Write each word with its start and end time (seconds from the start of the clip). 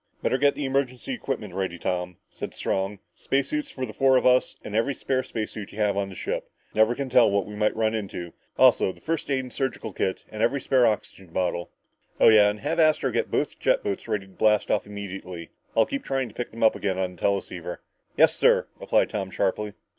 "Better 0.23 0.39
get 0.39 0.55
the 0.55 0.65
emergency 0.65 1.13
equipment 1.13 1.53
ready, 1.53 1.77
Tom," 1.77 2.17
said 2.27 2.55
Strong. 2.55 2.97
"Space 3.13 3.49
suits 3.49 3.69
for 3.69 3.85
the 3.85 3.93
four 3.93 4.17
of 4.17 4.25
us 4.25 4.57
and 4.63 4.75
every 4.75 4.95
spare 4.95 5.21
space 5.21 5.51
suit 5.51 5.71
you 5.71 5.77
have 5.77 5.95
on 5.95 6.09
the 6.09 6.15
ship. 6.15 6.49
Never 6.73 6.95
can 6.95 7.07
tell 7.07 7.29
what 7.29 7.45
we 7.45 7.53
might 7.53 7.75
run 7.75 7.93
into. 7.93 8.33
Also 8.57 8.91
the 8.91 8.99
first 8.99 9.29
aid 9.29 9.53
surgical 9.53 9.93
kit 9.93 10.23
and 10.31 10.41
every 10.41 10.59
spare 10.59 10.87
oxygen 10.87 11.27
bottle. 11.27 11.69
Oh, 12.19 12.29
yeah, 12.29 12.49
and 12.49 12.61
have 12.61 12.79
Astro 12.79 13.11
get 13.11 13.29
both 13.29 13.59
jet 13.59 13.83
boats 13.83 14.07
ready 14.07 14.25
to 14.25 14.31
blast 14.33 14.71
off 14.71 14.87
immediately. 14.87 15.51
I'll 15.77 15.85
keep 15.85 16.03
trying 16.03 16.29
to 16.29 16.33
pick 16.33 16.49
them 16.49 16.63
up 16.63 16.73
again 16.73 16.97
on 16.97 17.15
the 17.15 17.21
teleceiver." 17.21 17.79
"Yes, 18.17 18.35
sir," 18.35 18.65
replied 18.79 19.11
Tom 19.11 19.29
sharply. 19.29 19.73